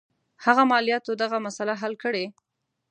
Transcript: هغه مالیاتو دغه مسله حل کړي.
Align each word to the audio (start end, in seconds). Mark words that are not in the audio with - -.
هغه 0.45 0.63
مالیاتو 0.71 1.11
دغه 1.21 1.37
مسله 1.45 1.73
حل 1.81 1.93
کړي. 2.03 2.25